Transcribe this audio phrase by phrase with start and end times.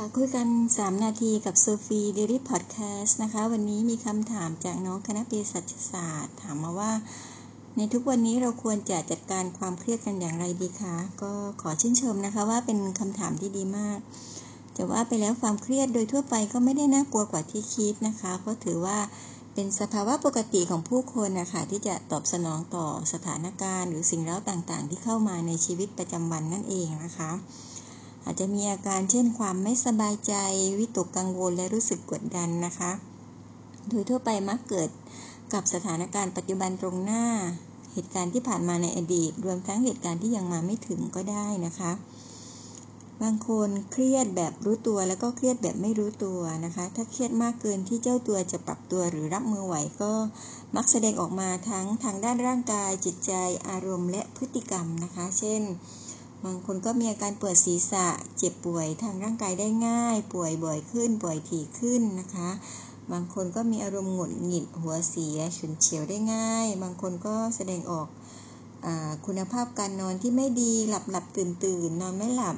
[0.00, 6.92] ค่ะ คุยกัน 3 นาทีกับโซฟีเดลี่พอดแคสต์นะคะ วันนี้มีคำถามจากน้องคณะเภสัชศาสตร์ ถามมาว่า
[7.76, 13.98] ในทุกวันนี้เราควรจะจัดการความเครียดกันอย่างไรดีคะ ก็ขอชื่นชมนะคะว่าเป็นคำถามที่ดีมาก
[14.76, 18.98] จะว่าไปแล้วความเครียดโดยทั่วไปก็ไม่ได้น่ากลัวกว่าที่คิดนะคะ เพราะถือว่า
[19.54, 27.32] เป็นสภาวะปกติของผู้คนนะคะที่จะตอบสนองต่อสถานการณ์ หรือสิ่งเร้าต่างๆ ที่เข้ามาในชีวิตประจำวันนั่นเองนะคะ
[28.26, 30.34] อาจจะมีอาการเช่นความไม่สบายใจ
[30.78, 32.92] วิตกกังวลและรู้สึกกดดันนะคะ
[33.88, 34.90] โดยทั่วไปมักเกิด
[35.52, 37.24] กับสถานการณ์ปัจจุบันตรงหน้า
[37.92, 41.92] เหตุการณ์ที่ผ่านมาในอดีต รวมทั้งเหตุการณ์ที่ยังมาไม่ถึงก็ได้นะคะ
[43.22, 50.12] บางคนเครียดแบบรู้ตัวแล้วก็เครียดแบบไม่รู้ตัวนะคะ ถ้าเครียดมากเกินที่เจ้าตัวจะปรับตัวหรือรับมือไหวก็
[50.76, 53.32] มักแสดงออกมาทั้งทางด้านร่างกายจิตใจ
[53.68, 55.62] อารมณ์และพฤติกรรมนะคะ เช่น
[56.44, 62.50] บางคนก็มีอาการปวดศีรษะ เจ็บป่วยทางร่างกายได้ง่าย ป่วยบ่อยขึ้น ป่วยถี่ขึ้นนะคะ
[63.12, 68.08] บางคนก็มีอารมณ์หงุดหงิด หัวเสีย ฉุนเฉียวได้ง่าย บางคนก็แสดงออก
[68.86, 68.88] อ
[69.26, 72.56] คุณภาพการนอนที่ไม่ดี หลับหลับตื่นตื่นนอนไม่หลับ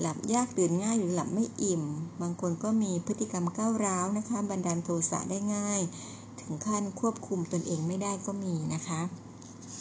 [0.00, 1.82] หลับยากตื่นง่ายหรือหลับไม่อิ่ม
[2.22, 5.80] บางคนก็มีพฤติกรรมก้าวร้าวนะคะ บันดาลโทสะได้ง่าย
[6.40, 9.00] ถึงขั้นควบคุมตนเองไม่ได้ก็มีนะคะ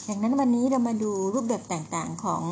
[0.07, 2.43] ดังนั้นวันนี้เรามาดูรูปแบบต่างๆของ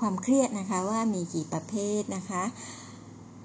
[0.00, 2.44] ความเครียดนะคะว่ามีกี่ประเภทนะคะ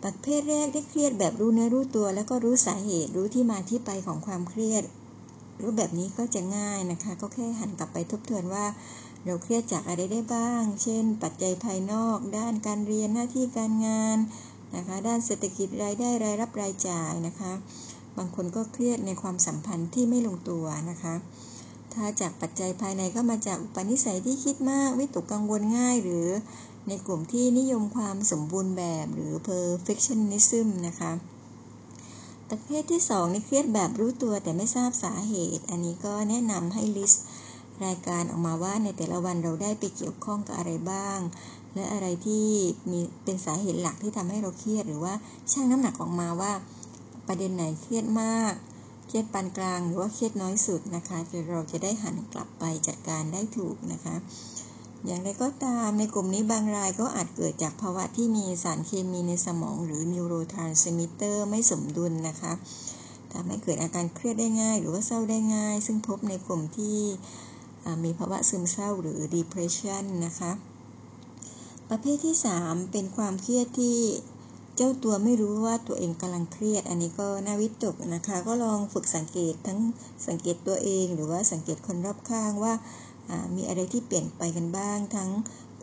[0.03, 4.83] ประเภทแรกที่เครียดแบบรู้เนื้อรู้ตัว แล้วก็รู้สาเหตุรู้ที่มาที่ไปของความเครียด
[5.61, 8.65] รูปแบบนี้ก็จะง่ายนะคะ ก็แค่หันกลับไปทบทวนว่า
[9.25, 14.17] เราเครียดจากอะไรได้บ้าง เช่น ปัจจัยภายนอก ด้านการเรียนหน้าที่การงาน
[14.75, 17.51] นะคะด้านเศรษฐกิจรายได้รายรับรายจ่ายนะคะ
[18.17, 21.13] บางคนก็เครียดในความสัมพันธ์ที่ไม่ลงตัวนะคะ
[21.93, 26.27] ถ้าจากปัจจัยภายในก็มาจากอุปนิสัยที่คิดมาก วิตกกังวลง่ายหรือ
[26.87, 31.11] ในกลุ่มที่นิยมความสมบูรณ์แบบหรือ perfectionism นะคะ
[32.49, 37.23] ประเภทที่ 2 นี่เครียดแบบรู้ตัวแต่ไม่ทราบสาเหตุ อันนี้ก็แนะนำให้ลิสต์
[37.85, 41.19] รายการออกมาว่าในแต่ละวันเราได้ไปเกี่ยวข้องกับอะไรบ้าง
[41.75, 42.47] และอะไรที่
[42.91, 45.13] มีเป็นสาเหตุหลักที่ทำให้เราเครียดหรือว่า
[45.51, 46.53] ชั่งน้ำหนักออกมาว่า
[47.27, 48.53] ประเด็นไหนเครียดมาก
[49.13, 51.17] เครียดปานกลางหรือว่าเครียดน้อยสุดนะคะ
[51.51, 54.15] เราจะได้หันกลับไปจัดการได้ถูกนะคะ
[55.05, 62.53] อย่างไรก็ตามในกลุ่มนี้บางรายก็อาจเกิดจากภาวะที่มีสารเคมีในสมอง หรือนิวโรทรานสมิเตอร์ไม่สมดุลนะคะ
[63.31, 66.97] ทำให้เกิดอาการเครียดได้ง่าย หรือว่าเศร้าได้ง่าย ซึ่งพบในกลุ่มที่
[68.03, 70.51] มีภาวะซึมเศร้าหรือ depression นะคะ
[71.89, 73.97] ประเภทที่ 3 เป็นความเครียดที่
[74.81, 79.79] จ้าตัวไม่รู้ว่าตัวเองกำลังเครียด อันนี้ก็น่าวิตกนะคะ ก็ลองฝึกสังเกตทั้ง
[80.27, 82.73] สังเกตตัวเอง หรือว่าสังเกตคนรอบข้างว่า
[83.55, 85.29] มีอะไรที่เปลี่ยนไปกันบ้าง ทั้ง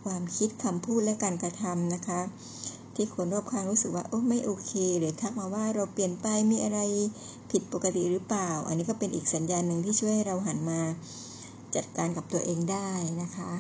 [0.03, 2.21] ความคิดคำพูดและการกระทำนะคะ
[2.95, 6.81] ที่คนรอบข้างรู้สึกว่าโอ้ไม่โอเค หรือทักมาว่าเราเปลี่ยนไปมีอะไร
[7.51, 10.81] ผิดปกติหรือเปล่า อันนี้ก็เป็นอีกสัญญาณหนึ่งที่ช่วยให้เราหันมา
[11.75, 12.89] จัดการกับตัวเองได้
[13.23, 13.51] นะคะ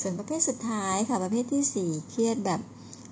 [0.00, 2.60] ส่วนประเภทสุดท้ายค่ะประเภทที่ 4 เครียดแบบ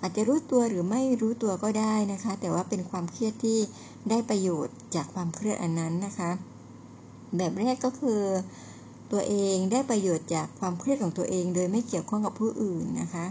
[0.00, 3.58] อาจจะรู้ตัวหรือไม่รู้ตัวก็ได้นะคะ แต่ว่าเป็นความเครียดที่
[4.10, 6.30] ได้ประโยชน์จากความเครียดอันนั้นนะคะ
[7.36, 8.20] แบบแรกก็คือ
[9.12, 13.26] ตัวเองได้ประโยชน์จากความเครียดของตัวเอง โดยไม่เกี่ยวข้องกับผู้อื่นนะคะ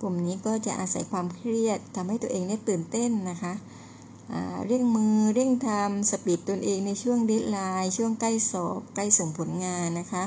[0.00, 3.52] กลุ่มนี้ก็จะอาศัยความเครียดทำให้ตัวเองได้ตื่นเต้นนะคะ
[4.66, 10.24] เร่งมือเร่งทำ speed ตนเองในช่วง deadline ช่วงใกล้สอบใกล้ส่งผลงานนะคะ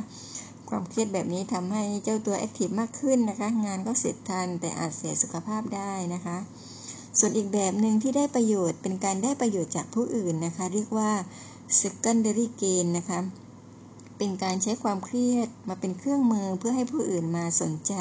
[0.69, 6.37] ความเครียดแบบนี้ทำให้เจ้าตัว active มากขึ้นนะคะ งานก็เสร็จทันแต่อาจเสียสุขภาพได้นะคะ
[7.19, 11.11] ส่วนอีกแบบหนึ่งที่ได้ประโยชน์เป็นการได้ประโยชน์จากผู้อื่นนะคะ เรียกว่า
[11.81, 13.19] secondary gain นะคะ
[14.17, 17.93] เป็นการใช้ความเครียดมาเป็นเครื่องมือเพื่อให้ผู้อื่นมาสนใจ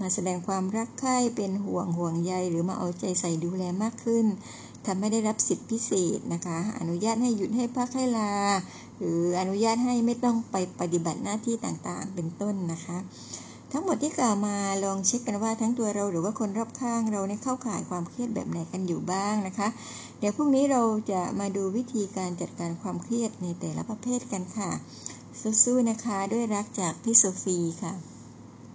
[0.00, 4.26] มาแสดงความรักใคร่เป็นห่วงห่วงใยหรือมาเอาใจใส่ดูแลมากขึ้น
[4.86, 8.32] ทำให้ได้รับสิทธิพิเศษนะคะ อนุญาตให้หยุดให้พักให้ลา
[8.98, 12.98] หรืออนุญาตให้ไม่ต้องไปปฏิบัติหน้าที่ต่างๆ เป็นต้นนะคะ
[13.72, 19.68] ทั้งหมดที่กล่าวมาลองเช็คกันว่าทั้งตัวเราหรือว่าคนรอบข้างเราในเข้าข่ายความเครียดแบบไหนกันอยู่บ้างนะคะ
[20.18, 24.70] เดี๋ยวพรุ่งนี้เราจะมาดูวิธีการจัดการความเครียดในแต่ละประเภทกันค่ะ
[25.64, 28.13] สู้ๆนะคะด้วยรักจากพี่โซฟีค่ะ